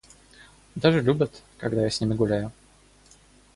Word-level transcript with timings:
Даже 0.73 0.99
любят, 0.99 1.43
когда 1.59 1.83
я 1.83 1.91
с 1.91 2.01
ними 2.01 2.15
гуляю. 2.15 2.51